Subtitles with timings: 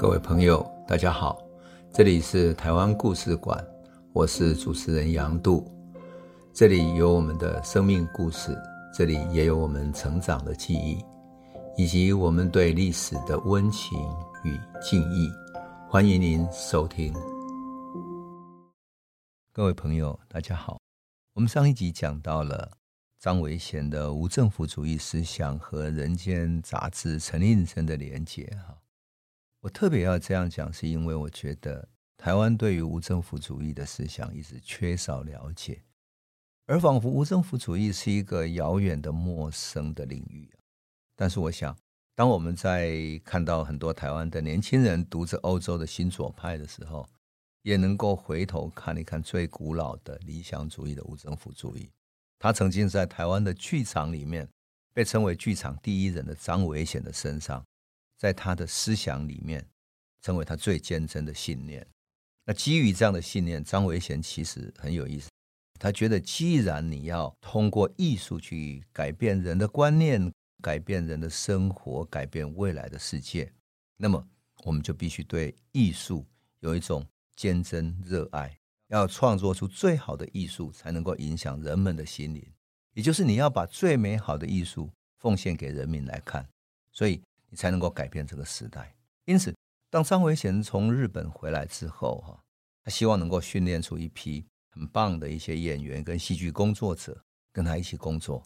[0.00, 1.38] 各位朋友，大家好，
[1.92, 3.62] 这里是台湾故事馆，
[4.14, 5.70] 我是主持人杨度，
[6.54, 8.56] 这里有我们的生命故事，
[8.94, 11.04] 这里也有我们成长的记忆，
[11.76, 13.98] 以及我们对历史的温情
[14.42, 15.30] 与敬意。
[15.86, 17.12] 欢迎您收听。
[19.52, 20.80] 各位朋友，大家好，
[21.34, 22.72] 我们上一集讲到了
[23.18, 28.74] 张维贤的无政府主义思想和《人间》杂志陈令生的连结哈。
[29.60, 35.82] 我特别要这样讲，是因为我觉得台湾对于无政府主义的思想一直缺少了解，
[36.66, 40.50] 而仿佛无政府主义是一个遥远的、陌生的领域。
[41.14, 41.76] 但是，我想，
[42.14, 47.06] 当我们在看到很多台湾的年轻人读着欧洲的新左派的时候，
[47.60, 51.90] 也能够回头看一看最古老的理想主义的无政府主义。
[52.38, 54.48] 他曾经在台湾的剧场里面
[54.94, 57.62] 被称为“剧场第一人”的张维贤的身上。
[58.20, 59.66] 在他的思想里面，
[60.20, 61.86] 成为他最坚贞的信念。
[62.44, 65.30] 那基于这样的信念，张维贤其实很有意思。
[65.78, 70.30] 他觉得，既然你要通过艺术去改变人的观念、
[70.62, 73.50] 改变人的生活、改变未来的世界，
[73.96, 74.22] 那么
[74.64, 76.26] 我们就必须对艺术
[76.58, 77.02] 有一种
[77.36, 78.54] 坚贞热爱，
[78.88, 82.46] 要创作出最好的艺术，才能够影响人们的心灵。
[82.92, 86.46] 也就是你要把最美好的艺术奉献给人民来看。
[86.92, 87.22] 所以。
[87.50, 88.94] 你才能够改变这个时代。
[89.26, 89.54] 因此，
[89.90, 92.42] 当张维贤从日本回来之后，哈，
[92.82, 98.42] 他希望能够训练出一批很棒的一些演员跟戏剧工作者，跟他一起工作。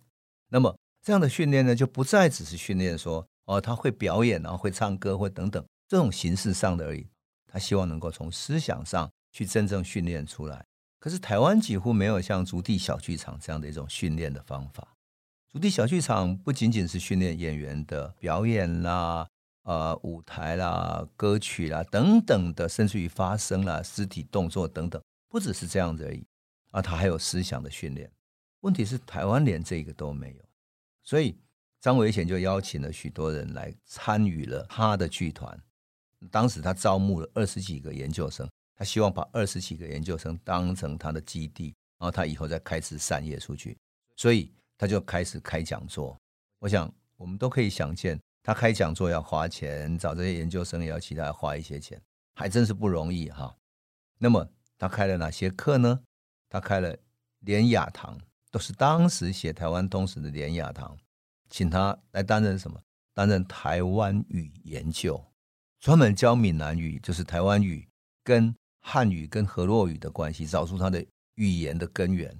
[0.48, 7.06] 那么，这样的训练呢，就不再只是训练说，哦，他会表演，然后会唱歌，或等等这种形式上的而已。
[7.46, 10.64] 他希望能够从思想上去真正训练出来。
[10.98, 14.93] 可是，台湾几乎没有像竹地小剧场这样的一种训练的方法。
[15.54, 19.24] 筑地小剧场不仅仅是训练演员的表演啦、
[19.62, 26.26] 呃舞台啦、歌曲啦等等的，甚至于发声啦、肢体动作等等，不只是这样子而已
[26.72, 28.10] 啊，他还有思想的训练。
[28.62, 30.44] 问题是台湾连这个都没有，
[31.04, 31.38] 所以
[31.80, 35.56] 张维贤就邀请了许多人来参与了他的剧团。
[36.32, 41.66] 当时他招募了二十几个研究生，他希望把二十几个研究生当成他的基地，
[41.96, 43.78] 然后他以后再开枝散叶出去。
[44.16, 44.50] 所以。
[44.76, 46.18] 他就开始开讲座，
[46.58, 52.00] 我想我们都可以想见，他开讲座要花钱，找这些研究生也要其他花一些钱，
[52.34, 53.54] 还真是不容易哈。
[54.18, 54.48] 那么
[54.78, 56.00] 他开了哪些课呢？
[56.48, 56.96] 他开了
[57.40, 58.18] 连雅堂，
[58.50, 60.96] 都是当时写台湾通史的连雅堂，
[61.50, 62.80] 请他来担任什么？
[63.12, 65.24] 担任台湾语研究，
[65.78, 67.88] 专门教闽南语，就是台湾语
[68.24, 71.04] 跟汉语跟河洛语的关系，找出它的
[71.36, 72.36] 语言的根源。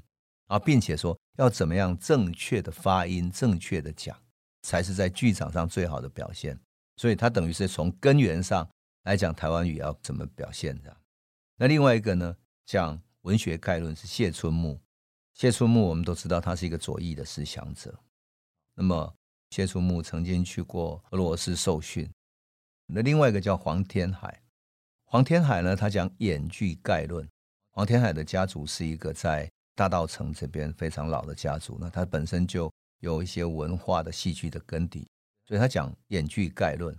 [0.46, 4.16] 啊，并且说要怎么样正确的发音、正确的讲，
[4.62, 6.58] 才是在剧场上最好的表现。
[6.96, 8.68] 所以他等于是从根源上
[9.02, 10.96] 来讲台湾语要怎么表现这样。
[11.56, 12.36] 那另外一个呢，
[12.66, 14.80] 讲文学概论是谢春木。
[15.32, 17.98] 谢春木我们都知道他是一个左翼的思想者。
[18.74, 19.14] 那么
[19.50, 22.08] 谢春木曾经去过俄罗斯受训。
[22.86, 24.42] 那另外一个叫黄天海。
[25.06, 27.28] 黄天海呢，他讲演剧概论。
[27.72, 35.06] 黄天海的家族是一个在大稻埕这边非常老的家族，那他本身就有一些文化的戏剧的根底，
[35.44, 36.96] 所以他讲演剧概论。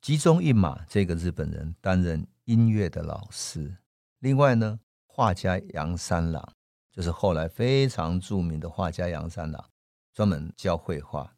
[0.00, 3.76] 吉中一马这个日本人担任音乐的老师，
[4.20, 6.52] 另外呢，画家杨三郎
[6.92, 9.70] 就是后来非常著名的画家杨三郎，
[10.12, 11.34] 专门教绘画。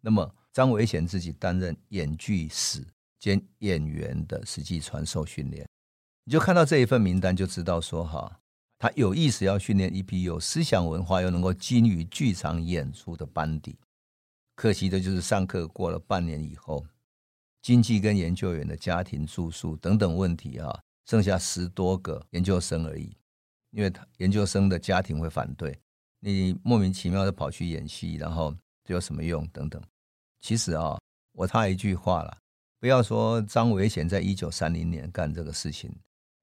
[0.00, 2.84] 那么张维贤自己担任演剧史
[3.18, 5.68] 兼演员的实际传授训练，
[6.24, 8.40] 你就看到这一份名单就知道说哈。
[8.78, 13.76] 他有意识要训练一批有思想文化又能够精于剧场演出的班底，
[14.54, 16.86] 可惜的就是上课过了半年以后，
[17.60, 23.16] 经济跟研究员的家庭住宿等等问题啊，剩下十多个研究生而已。
[23.70, 25.78] 因为他研究生的家庭会反对
[26.20, 29.46] 你莫名其妙的跑去演戏，然后这有什么用？
[29.48, 29.82] 等等。
[30.40, 30.98] 其实啊，
[31.32, 32.38] 我插一句话了，
[32.78, 35.94] 不要说张维贤在一九三零年干这个事情，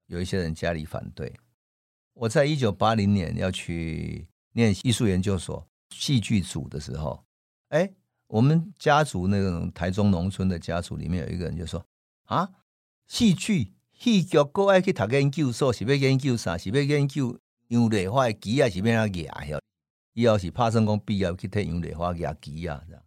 [0.06, 1.34] 有一些人家里反对。
[2.18, 7.22] 我在一九八零年要去念艺术研究所戏剧组的时候，
[7.68, 7.92] 哎，
[8.26, 11.84] 我们家族那种台中农村的家族里面有一个人就说
[12.24, 12.50] ：“啊，
[13.06, 16.56] 戏剧戏剧国爱去读研究所，是要研究啥？
[16.56, 18.68] 是要研究杨丽花的机啊？
[18.70, 19.60] 是要哪个？
[20.14, 22.82] 以后是怕成功毕业去替杨丽花压机啊？
[22.88, 23.02] 这样，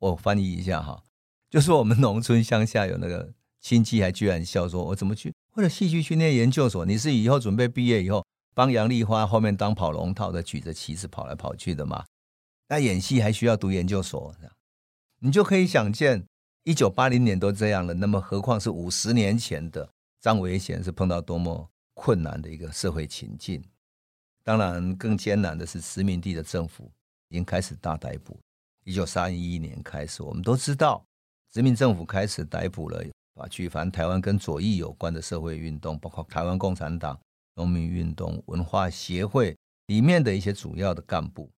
[0.00, 1.04] 我翻译一下哈，
[1.48, 8.24] 就是我们农村乡下有那个亲戚，还居然笑说：我怎么去？”为了戏剧训练研究所，你是以后准备毕业以后
[8.54, 12.04] 帮杨丽花后面当跑龙套的，举着旗子跑来跑去的吗？
[12.68, 14.32] 那演戏还需要读研究所？
[15.18, 16.24] 你就可以想见，
[16.62, 19.90] 一九八零年都这样了，那么何况是五十年前的
[20.20, 23.60] 张维贤是碰到多么困难的一个社会情境？
[24.44, 26.88] 当然，更艰难的是殖民地的政府
[27.30, 28.38] 已经开始大逮捕。
[28.84, 31.04] 一九三一年开始，我们都知道，
[31.52, 33.04] 殖民政府开始逮捕了
[33.38, 37.18] 啊，举凡台湾跟左翼有关的社会运动，包括台湾共产党、
[37.54, 39.56] 农民运动、文化协会
[39.86, 41.50] 里面的一些主要的干部。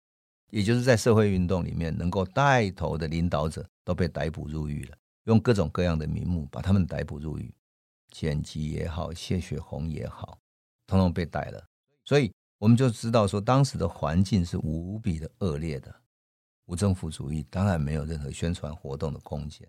[0.50, 7.54] 也就是在社会运动里面能够带头的领导者都被逮捕入狱了，用各种各样的名目把他们逮捕入狱，
[8.10, 10.38] 简吉也好，谢雪红也好，
[10.88, 11.64] 统统被逮了。
[12.04, 15.94] 所以我们就知道说，当时的环境是无比的恶劣的。
[16.66, 19.68] 无政府主义当然没有任何宣传活动的空间，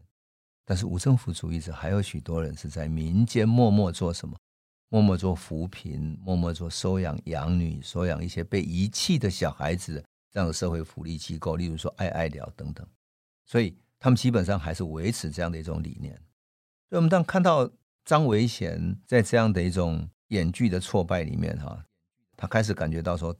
[0.66, 4.38] 但是无政府主义者还有许多人是在民间默默做什么？
[4.90, 10.04] 默默做扶贫，默默做收养养女，收养一些被遗弃的小孩子。
[10.34, 12.88] 这样的社会福利机构，例如说爱爱疗等等，
[13.46, 16.16] 所以他们基本上还是维持这样的一种理念。
[16.88, 17.70] 所以，我们当看到
[18.06, 21.86] 张维贤在这样的一种演剧的挫败里面，哈，
[22.38, 23.36] 他开始感觉到说，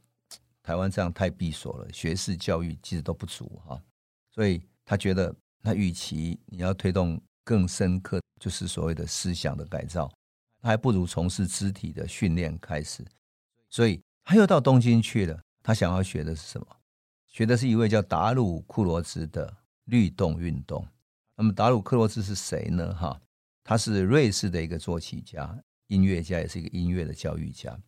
[0.62, 3.82] 台湾这样太闭锁了，学士教育其实都不足，哈，
[4.30, 10.12] 所以他觉得，那与其你要推动更深刻，就是所谓的思想的改造，
[10.60, 13.06] 他还不如从事肢体的训练开始。
[13.70, 16.68] 所以，他又到东京去了，他想要学的是什么？
[17.28, 19.56] 学的是一位叫达鲁库罗兹的
[19.86, 20.86] 律动运动。
[21.36, 22.94] 那么达鲁克罗兹是谁呢？
[22.94, 23.20] 哈，
[23.64, 27.80] 他是瑞士的一个作曲家、音乐家，也是一个音乐的教育家。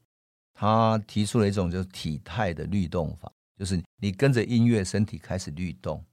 [0.53, 6.03] 他提出了一种就是体态的律动法，就是你跟着音乐，身体开始律动。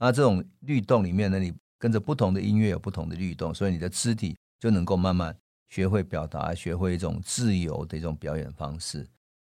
[0.00, 5.36] 那这种律动里面呢，你跟着不同的音乐有不同的律动，所以你的肢体就能够慢慢
[5.68, 9.06] 学会表达，学会一种自由的一种表演方式。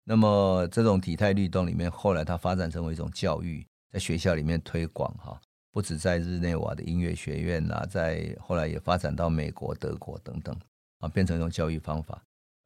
[0.03, 5.39] 那么这种体态律动里面，后来它发展成为一种教育，在学校里面推广哈，
[5.71, 10.57] 不止在日内瓦的音乐学院呐，在后来也发展到美国、德国等等
[10.99, 12.21] 啊，变成一种教育方法。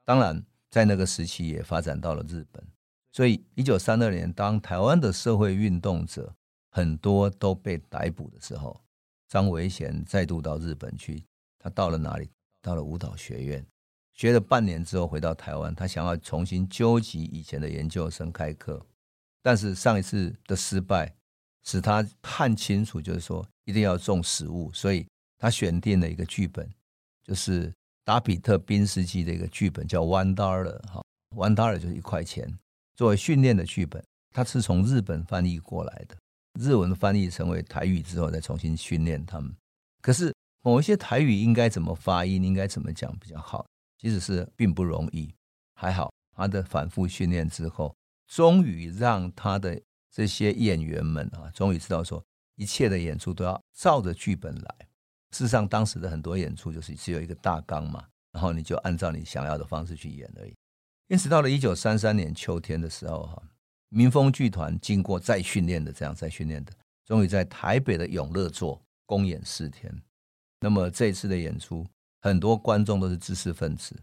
[0.05, 2.65] 当然，在那个时期也发展到了日本。
[3.12, 6.35] 所以，一九三二年，当台湾的社会运动者
[6.75, 8.79] 很多都被逮捕的时候，
[9.29, 11.25] 张维贤再度到日本去。
[11.56, 12.29] 他到了哪里？
[12.61, 13.65] 到了舞蹈学院。
[14.12, 18.85] 学了半年之后回到台湾，他想要重新纠集以前的研究生开课，
[19.41, 21.15] 但是上一次的失败
[21.62, 25.06] 使他看清楚，就是说一定要重实务，所以
[25.38, 26.69] 他选定了一个剧本，
[27.23, 27.73] 就是
[28.05, 31.05] 达比特宾斯基的一个剧本，叫《One Dollar》哈
[31.37, 32.59] ，One Dollar 就是一块钱，
[32.97, 36.17] 作为训练的剧本，他是从日本翻译过来的，
[36.59, 39.55] 日文翻译成为台语之后再重新训练他们。
[40.01, 43.67] 可是某一些台语应该怎么发音，应该怎么讲比较好？
[43.99, 45.33] 其实是并不容易，
[45.75, 47.95] 还好他的反复训练之后，
[48.27, 49.81] 终于让他的
[50.11, 52.23] 这些演员们啊，终于知道说
[52.56, 54.75] 一切的演出都要照着剧本来。
[55.31, 60.55] 事实上，当时的很多演出就是只有一个大纲嘛，然后你就按照你想要的方式去演而已。
[61.09, 63.43] 因此，到了一九三三年秋天的时候，哈，
[63.94, 66.73] 民风剧团经过再训练的这样再训练的，
[67.05, 69.91] 终于在台北的永乐座公演四天。
[70.61, 71.87] 那么这次的演出。
[72.20, 73.94] 很多观众都是知识分子，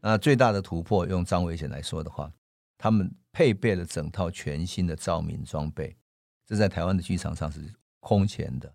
[0.00, 2.28] 那最大的突破，用张伟贤来说的话，
[2.76, 5.96] 他们配备了整套全新的照明装备，
[6.44, 8.74] 这在台湾的剧场上是空前的。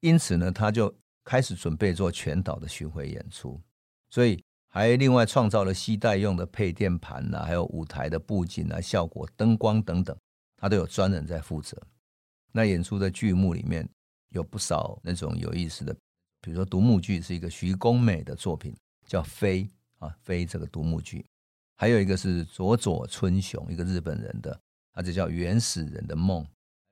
[0.00, 0.92] 因此呢，他就
[1.22, 3.62] 开始准备做全岛的巡回演出，
[4.10, 10.16] 所以还另外创造了携带用的配电盘呐，还有舞台的布景啊、效果、灯光等等，
[10.56, 11.76] 他都有专人在负责。
[12.52, 13.88] 那演出的剧目里面
[14.30, 15.94] 有不少那种有意思的。
[16.40, 19.64] 比如说独幕剧是一个徐公美的作品，叫《飞》
[19.98, 21.26] 啊，《飞》这个独幕剧，
[21.76, 24.58] 还有一个是佐佐春雄，一个日本人的，
[24.92, 26.44] 他就叫《原始人的梦》，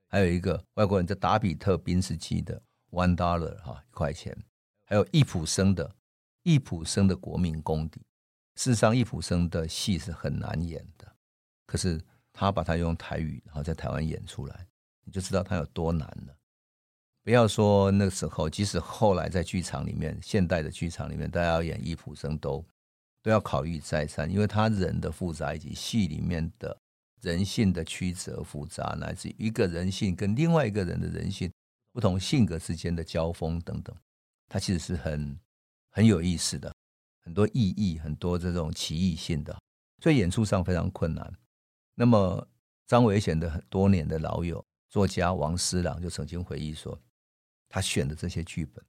[0.09, 2.61] 还有一个外国人叫达比特宾斯基的
[2.97, 4.37] 《One Dollar》哈，一块钱，
[4.85, 5.95] 还有易普生的
[6.47, 8.01] 易卜生的国民功底。
[8.55, 11.13] 事实上，易卜生的戏是很难演的，
[11.67, 12.01] 可是
[12.33, 14.65] 他把它用台语，然后在台湾演出来，
[15.03, 16.39] 你就知道他有多难了。
[17.25, 22.65] 不要说那个时候，即使后来在剧场里面，现代的剧场里面，大家要演易卜生都
[23.23, 26.79] 都要考虑再三，因为他人的复杂以及戏里面的
[27.23, 31.51] 人性的曲折复杂，乃至一个人性跟另外一个人的人性
[31.91, 33.95] 不同性格之间的交锋等等，
[34.49, 35.37] 他其实是很
[35.97, 36.71] 很有意思的，
[37.25, 39.59] 很多意义，很多这种奇异性的，
[40.03, 41.33] 所以演出上非常困难。
[41.95, 42.47] 那么
[42.87, 47.01] 张维贤的很多年的老友作家王思朗就曾经回忆说。
[47.69, 48.85] 他选的这些剧本，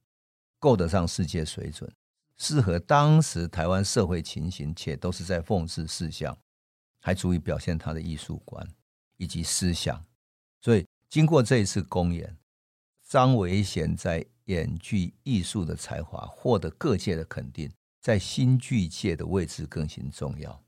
[0.60, 1.92] 够得上世界水准，
[2.38, 6.38] 适合当时台湾社会情形，且都是在讽刺事项，
[7.02, 8.68] 还足以表现他的艺术观
[9.16, 10.06] 以及思想。
[10.62, 12.38] 所以，经过这一次公演，
[13.08, 20.62] 张维贤在演剧艺术的才华获得各界的肯定，在新剧界的位置更显重要。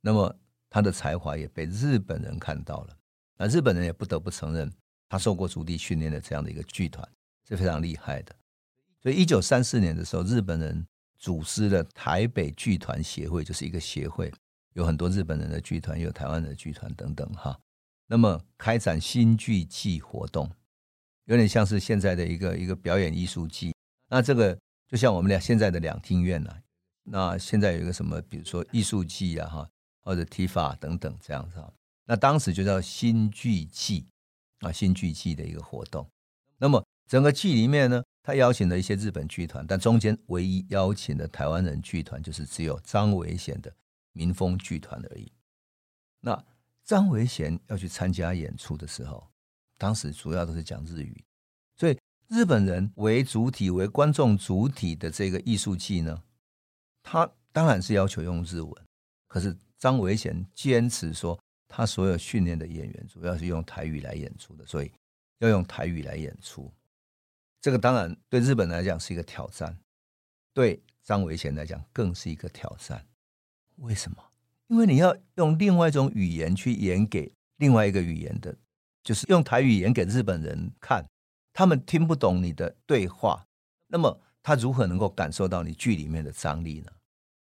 [0.00, 0.36] 那么
[0.68, 2.96] 他的才华也被日本人看到了，
[3.36, 4.70] 那日本人也不得不承认，
[5.08, 7.08] 他受过足底训练的这样的一个剧团
[7.48, 8.34] 是非常厉害的。
[9.02, 10.86] 所以，一九三四年的时候，日本人
[11.18, 14.32] 组织了台北剧团协会，就是一个协会，
[14.74, 17.58] 有很多日本人的剧团，有台湾的剧团等等哈。
[18.06, 20.50] 那么，开展新剧季活动，
[21.24, 23.74] 有点像是现在的一个一个表演艺术季。
[24.08, 26.56] 那这个就像我们俩现在的两厅院呐。
[27.04, 29.70] 那现在有一个什么，比如说艺术季啊，哈。
[30.06, 31.72] 或者 TIFA 等等这样子啊，
[32.04, 34.06] 那当时就叫新剧季
[34.60, 36.06] 啊，新剧季的一个活动。
[36.58, 43.74] 那么整个季里面呢，他邀请了一些日本剧团，但中间唯一邀请的台湾人剧团，就是只有张维贤的
[44.12, 45.32] 民风剧团而已。
[46.20, 46.44] 那
[46.84, 49.26] 张维贤要去参加演出的时候，
[49.76, 51.24] 当时主要都是讲日语，
[51.76, 56.22] 所以日本人为主体、为观众主体的这个艺术季呢，
[57.02, 58.72] 他当然是要求用日文，
[59.26, 59.56] 可是。
[59.76, 61.38] 张维贤坚持说，
[61.68, 64.90] 他所有训练的演员主要是用台语来演出的，所以
[65.40, 66.72] 要用台语来演出。
[67.60, 69.76] 这个当然对日本来讲是一个挑战，
[70.54, 73.06] 对张维贤来讲更是一个挑战。
[73.76, 74.24] 为什么？
[74.68, 78.56] 因为你要用另外一种语言去演给另外一个语言的，
[79.04, 81.06] 就是用台语演给日本人看，
[81.52, 83.44] 他们听不懂你的对话，
[83.86, 86.90] 那么他如何能够感受到你剧里面的张力呢？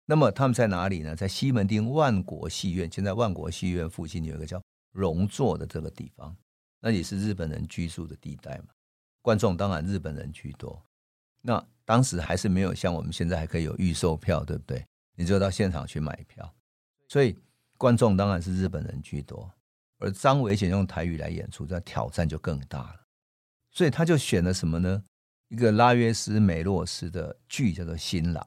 [0.06, 1.14] 那么他们在哪里呢？
[1.14, 6.36] 在西门町万国戏院，现在万国戏院附近有一个叫荣座的这个地方，
[6.80, 8.68] 那也是日本人居住的地带嘛。
[9.20, 10.82] 观众当然日本人居多。
[11.42, 14.84] 那当时还是没有像我们现在还可以有预售票，对不对？
[15.16, 16.54] 你就到现场去买票，
[17.08, 17.36] 所以
[17.76, 19.50] 观众当然是日本人居多。
[20.00, 23.00] 而张伟贤用台语来演出，这挑战就更大了。
[23.70, 25.02] 所以他就选了什么呢？
[25.48, 28.44] 一个拉约斯梅洛斯的剧叫做《新郎》。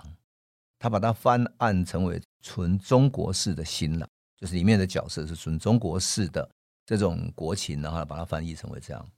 [0.80, 6.50] 他把它翻案成为纯中国式的新郎，就是里面的角色是纯中国式的
[6.86, 9.10] 这种国情，然后把它翻译成为这样。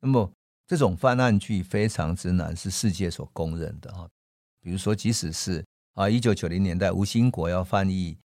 [0.00, 0.32] 那么
[0.66, 4.08] 这种翻案剧非常之难，是世界所公认的哈。
[4.60, 5.62] 比如说，即使是
[5.92, 8.16] 啊，一九九零年代吴兴国要翻译，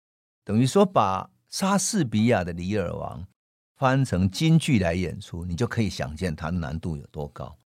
[0.44, 3.20] 等于说把莎士比亚的《李尔王》
[3.76, 7.56] 翻成京剧来演出，你就可以想见它难度有多高。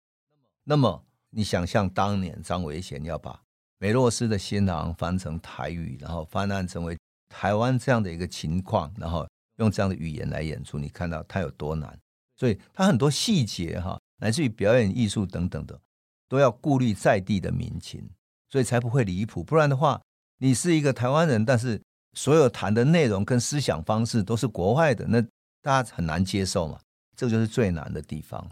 [0.65, 3.41] 那么你想象当年张维贤要把
[3.79, 6.99] 梅洛斯的新郎翻成台语，然后翻案成为
[7.29, 9.27] 台湾这样的一个情况，然后
[9.59, 11.99] 用这样的语言来演出，你看到它有多难。
[12.37, 15.81] 所以它很多细节哈，来自于表演艺术等等的，
[16.29, 18.09] 都要顾虑在地的民情，
[18.49, 19.45] 所以才不会离谱。
[19.45, 20.01] 不然的话，
[20.39, 21.81] 你是一个台湾人，但是
[22.15, 25.25] 所有谈的内容跟思想方式都是国外的，那
[25.63, 26.81] 大家很难接受嘛。
[27.17, 28.49] 这就是最难的地方。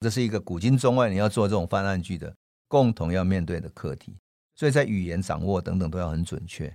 [0.00, 2.34] 这是一个古今中外你要做这种翻案剧的
[2.68, 4.16] 共同要面对的课题。
[4.54, 6.72] 所以在语言掌握等等都要很准确。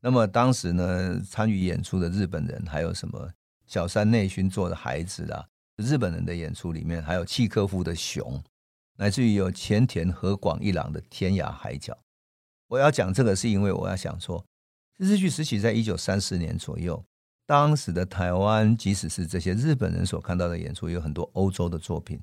[0.00, 3.30] 那么当时呢，参与演出的日本人还有什么
[3.66, 8.42] 小山内勋做的孩子啊，日本人的演出里面还有契诃夫的熊，
[8.96, 11.96] 乃至于有前田和广一郎的天涯海角。
[12.68, 14.44] 我要讲这个是因为我要想说，
[14.98, 17.04] 日剧时期在一九三四年左右，
[17.46, 22.20] 当时的台湾，即使是这些日本人所看到的演出，有很多欧洲的作品，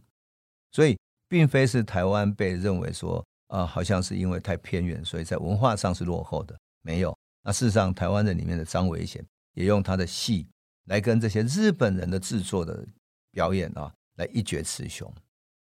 [0.72, 0.98] 所以
[1.28, 3.24] 并非是台湾被认为说。
[3.52, 6.58] 啊，好像是因为太偏远，所以在文化上是落后的。
[6.84, 7.14] 没有，
[7.44, 9.22] 那事实上，台湾人里面的张伟贤
[9.56, 10.48] 也用他的戏
[10.86, 12.88] 来跟这些日本人的制作的
[13.30, 15.14] 表演啊，来一决雌雄。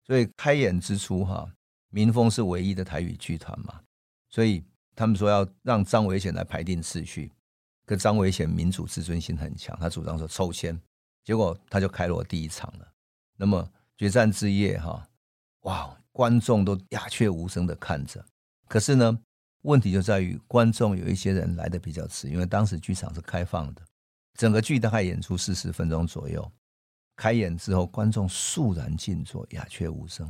[0.06, 1.52] 所以开演之初，哈，
[1.90, 3.82] 民风是唯一的台语剧团嘛，
[4.30, 4.64] 所以
[4.96, 7.32] 他们说要让张伟贤来排定次序。
[7.86, 10.80] 可张维贤民主自尊心很强，他主张说抽签，
[11.24, 12.88] 结果他就开了我第一场了。
[13.38, 15.08] 那么决战之夜，哈，
[15.62, 15.98] 哇！
[16.14, 18.22] 观众都鸦雀无声的看着，
[18.68, 19.18] 可是呢，
[19.62, 23.82] 问题就在于观众有一些人来的比较迟，因为当时剧场是开放的，
[24.34, 26.52] 整个剧大概演出四十分钟左右，
[27.16, 30.30] 开演之后观众肃然静坐，鸦雀无声，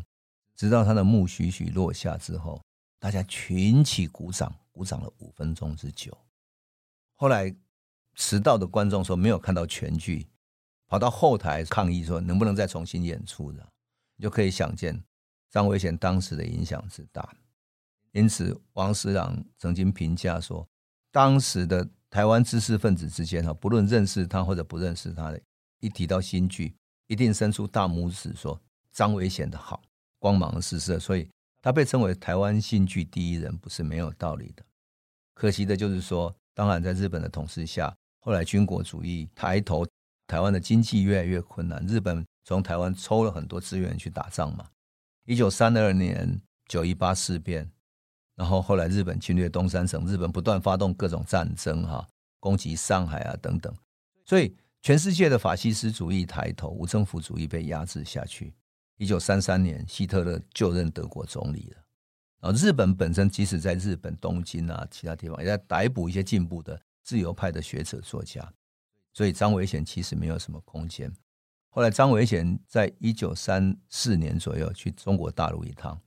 [0.56, 2.62] 直到他的幕徐徐落下之后，
[3.00, 6.16] 大家群起鼓掌，鼓掌了五分钟之久。
[7.22, 7.56] 后来
[8.16, 10.26] 迟到的观众说没有看到全剧，
[10.88, 13.64] 跑到后台抗议说能不能再重新演出的，
[14.16, 15.00] 你就可以想见。
[15.52, 17.32] 张伟贤当时的影响之大，
[18.12, 20.68] 因此王思郎曾经评价说，
[21.12, 25.40] 当时的台湾知识分子之间哈，不论认识他或者不认识他的，
[25.80, 26.76] 一提到新剧，
[27.06, 28.60] 一定伸出大拇指说
[28.92, 29.80] 张伟贤的好，
[30.18, 31.30] 光芒四射，所以
[31.62, 34.66] 他被称为台湾新剧第一人，不是没有道理的。
[35.36, 39.84] 可惜的就是说，当然在日本的统治下，后来军国主义抬头，
[40.28, 44.70] 台湾的经济越来越困难，日本从台湾抽了很多资源去打仗嘛。
[45.26, 47.68] 一九三二年，九一八事变，
[48.36, 52.08] 然后后来日本侵略东三省，日本不断发动各种战争，哈，
[52.40, 53.76] 攻击上海啊等等，
[54.24, 58.54] 所以全世界的法西斯主义抬头，无政府主义被压制下去。
[58.98, 61.84] 一九三三年，希特勒就任德国总理了。
[62.42, 68.52] 然后日本本身，即使在日本东京啊其他地方，也在逮捕一些进步的自由派的学者作家，
[69.14, 71.14] 所以张维贤其实没有什么空间。
[71.70, 76.02] 后来张维贤在一九三四年左右去中国大陆一趟。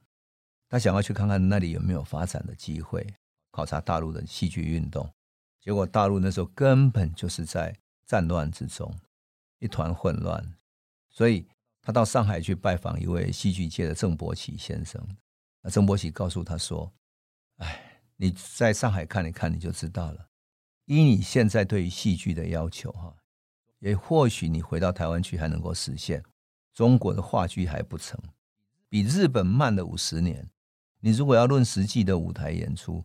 [0.68, 3.06] 他想要去看看那里有没有发展的机会，
[3.52, 5.08] 考察大陆的戏剧运动。
[5.60, 8.92] 结果大陆那时候根本就是在战乱之中，
[9.60, 10.54] 一团混乱。
[11.08, 11.46] 所以
[11.80, 15.00] 他到上海去拜访一位戏剧界的郑伯奇先生。
[15.64, 16.92] 那郑伯奇告诉他说
[17.56, 20.28] ：“哎，你在上海看一看，你就知道了。
[20.84, 23.16] 依你现在对于戏剧的要求，哈，
[23.78, 26.22] 也或许你回到台湾去还能够实现。
[26.74, 28.20] 中国的话剧还不成，
[28.90, 30.46] 比日本慢了五十年。”
[31.00, 33.02] 你如果要论实际的舞台演出，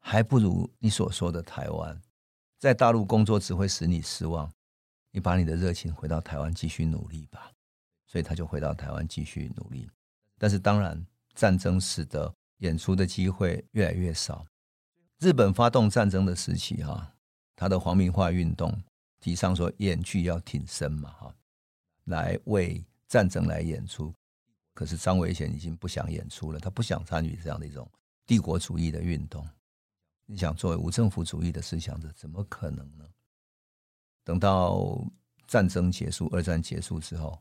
[0.00, 2.00] 还不如你所说的台湾。
[2.58, 4.50] 在大陆工作只会使你失望。
[5.10, 7.52] 你把你的热情回到台湾继续努力吧。
[8.06, 9.90] 所以他就回到台湾继续努力。
[10.38, 11.06] 但是当然，
[11.38, 14.44] 战争使得演出的机会越来越少。
[15.20, 17.14] 日本发动战争的时期，哈，
[17.54, 18.76] 他的皇民化运动
[19.20, 21.32] 提倡说演剧要挺身嘛，哈，
[22.06, 24.12] 来为战争来演出。
[24.74, 27.88] 可是张维贤已经不想演出了，他不想参与这样的一种
[28.26, 29.48] 帝国主义的运动。
[30.26, 33.04] 你想，作为无政府主义的思想者，怎么可能呢？
[34.24, 35.06] 等到
[35.46, 37.40] 战争结束，二战结束之后，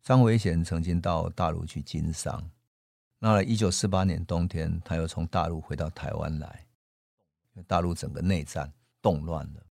[0.00, 2.48] 张维贤曾经到大陆去经商。
[3.24, 6.66] 那一九四八年冬天，他又从大陆回到台湾来，
[7.68, 9.64] 大陆整个内战动乱了，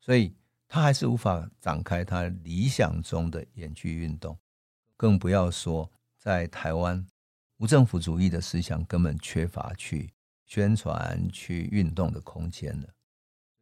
[0.00, 0.34] 所以
[0.66, 4.36] 他还是无法展开他理想中的演剧运动，
[4.96, 5.88] 更不要说。
[6.18, 7.06] 在台湾，
[7.58, 10.12] 无政府主义的思想根本缺乏去
[10.44, 12.88] 宣传、去运动的空间了。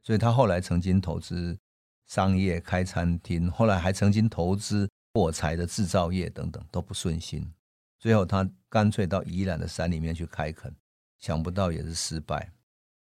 [0.02, 1.58] 所以他后来曾经投资
[2.06, 7.52] 商业、开餐厅，后来还曾经投资火柴的制造业等等，都不顺心。
[8.04, 10.70] 最后他干脆到宜兰的山里面去开垦，
[11.20, 12.52] 想不到也是失败。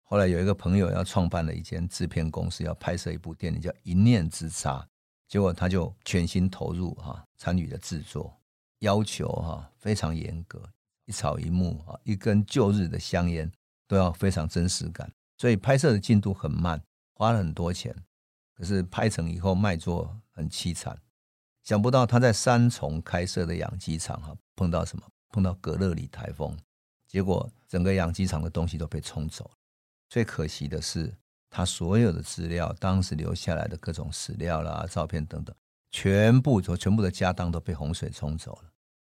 [0.04, 4.78] 后来有一个朋友要创办了一间制片公司，要拍摄一部电影叫《一念之差》，
[5.26, 8.32] 结果他就全心投入哈，参与了制作。
[8.78, 10.62] 要求哈非常严格，
[11.06, 13.50] 一草一木啊，一根旧日的香烟
[13.88, 16.80] 都要非常真实感，所以拍摄的进度很慢，
[17.14, 17.92] 花了很多钱。
[18.54, 20.96] 可是拍成以后卖座很凄惨。
[21.62, 25.04] 想不到他在三重开设的养鸡场哈，碰到什么？
[25.30, 26.56] 碰到格乐里台风，
[27.06, 29.50] 结果整个养鸡场的东西都被冲走了。
[30.08, 31.10] 最可惜的是，
[31.48, 35.54] 他所有的资料，当时留下来的各种史料啦、照片等等，
[35.90, 38.70] 全部都全部的家当都被洪水冲走了。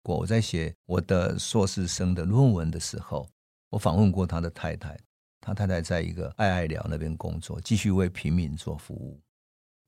[0.03, 3.27] 我在写我的硕士生的论文的时候，
[3.71, 4.97] 我访问过他的太太，
[5.41, 9.19] 他太太在一个爱爱寮那边工作，继续为平民做服务。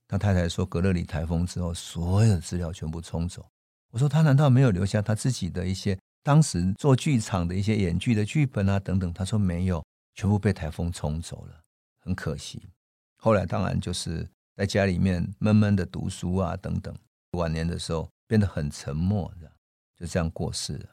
[0.08, 3.46] 他太太说，格勒里台风之后，所有资料全部冲走。
[3.90, 9.12] 我说，他难道没有留下他自己的一些当时做剧场的一些演剧的剧本啊等等？
[9.12, 11.60] 他说没有，全部被台风冲走了，
[12.00, 12.62] 很可惜。
[13.18, 16.94] 后来当然就是在家里面闷闷的读书啊等等，
[17.32, 19.32] 晚年的时候变得很沉默。
[19.98, 20.86] 就这样过世了。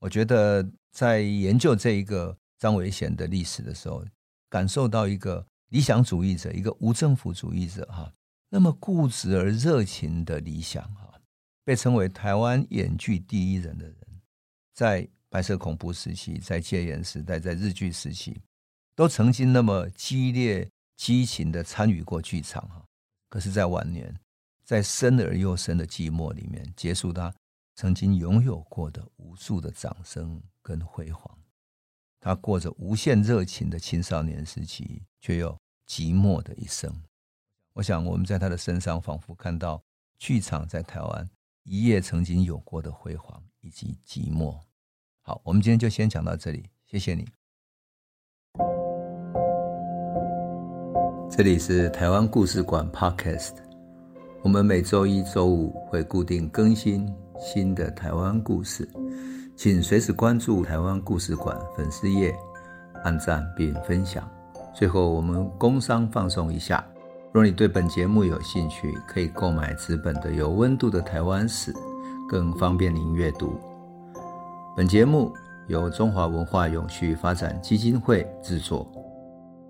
[0.00, 4.04] 我觉得在研究这一个张维贤的历史的时候，
[4.50, 8.12] 感受到一个理想主义者，一个无政府主义者哈，
[8.48, 11.20] 那么固执而热情的理想哈，
[11.64, 13.96] 被称为台湾演剧第一人的人，
[14.74, 18.40] 在白色恐怖时期，在戒严时代，在日剧时期，
[18.94, 22.84] 都曾经那么激烈、激情的参与过剧场哈。
[23.28, 24.18] 可是，在晚年，
[24.64, 27.34] 在深而又深的寂寞里面，结束他。
[27.76, 31.38] 曾经拥有过的无数的掌声跟辉煌，
[32.18, 35.56] 他过着无限热情的青少年时期，却又
[35.86, 36.92] 寂寞的一生。
[37.78, 39.80] 我想，我们在他的身上仿佛看到
[40.18, 41.30] 剧场在台湾
[41.62, 44.52] 一夜曾经有过的辉煌以及寂寞。
[45.22, 47.24] 好，我们今天就先讲到这里，谢谢你。
[51.30, 53.54] 这里是台湾故事馆 Podcast，
[54.42, 57.08] 我们每周一、周五会固定更新。
[57.38, 58.88] 新的台湾故事，
[59.56, 62.34] 请随时关注台湾故事馆粉丝页，
[63.04, 64.28] 按赞并分享。
[64.74, 66.84] 最后，我们工商放松一下：
[67.30, 71.72] 若你对本节目有兴趣，可以购买纸本的《有温度的台湾史》，
[72.28, 73.60] 更方便您阅读。
[74.74, 75.32] 本节目
[75.66, 78.90] 由中华文化永续发展基金会制作，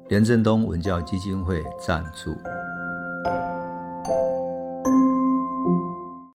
[0.09, 2.33] 连振东文教基金会赞助。